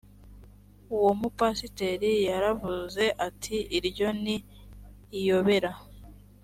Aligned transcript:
uwo 0.95 1.11
mupasiteri 1.19 2.11
yaravuze 2.29 3.03
ati 3.27 3.57
iryo 3.77 4.07
ni 4.23 4.35
iyobera 5.19 5.71